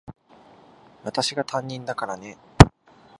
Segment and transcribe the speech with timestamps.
[1.03, 2.35] 私が担任だからね。